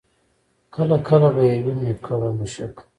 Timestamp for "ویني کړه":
1.65-2.29